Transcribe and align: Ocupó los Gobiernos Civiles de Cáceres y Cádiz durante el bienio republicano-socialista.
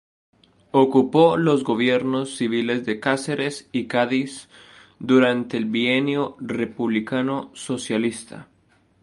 Ocupó 0.71 1.37
los 1.37 1.63
Gobiernos 1.63 2.35
Civiles 2.35 2.87
de 2.87 2.99
Cáceres 2.99 3.69
y 3.71 3.85
Cádiz 3.85 4.49
durante 4.97 5.57
el 5.57 5.65
bienio 5.65 6.35
republicano-socialista. 6.39 8.47